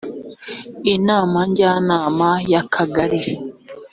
inama 0.95 1.37
njyanama 1.49 2.29
y 2.51 2.55
akagari 2.61 3.21